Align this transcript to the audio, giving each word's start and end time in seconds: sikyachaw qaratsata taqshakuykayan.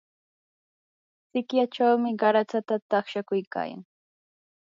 sikyachaw 1.29 1.95
qaratsata 2.19 2.75
taqshakuykayan. 2.89 3.81